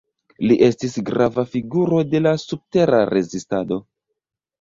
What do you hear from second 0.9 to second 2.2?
grava figuro